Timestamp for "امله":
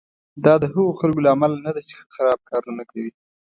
1.35-1.57